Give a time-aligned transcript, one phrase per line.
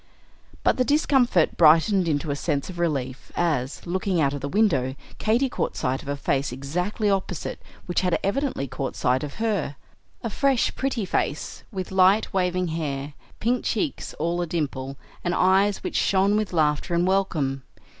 [0.63, 4.95] But the discomfort brightened into a sense of relief as, looking out of the window,
[5.19, 9.75] Katy caught sight of a face exactly opposite, which had evidently caught sight of her,
[10.23, 15.83] a fresh, pretty face, with light, waving hair, pink cheeks all a dimple, and eyes
[15.83, 17.61] which shone with laughter and welcome.